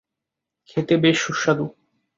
খেতে 0.69 0.95
বেশ 1.03 1.17
সুস্বাদু! 1.23 1.65